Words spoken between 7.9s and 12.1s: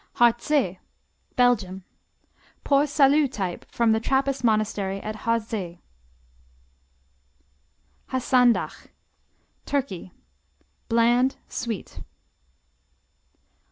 Hasandach Turkey Bland; sweet.